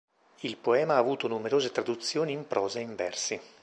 Il 0.39 0.57
poema 0.57 0.95
ha 0.95 0.97
avuto 0.97 1.27
numerose 1.27 1.69
traduzioni, 1.71 2.31
in 2.31 2.47
prosa 2.47 2.79
e 2.79 2.81
in 2.81 2.95
versi. 2.95 3.39